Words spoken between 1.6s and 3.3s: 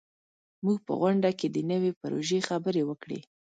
نوي پروژې خبرې وکړې.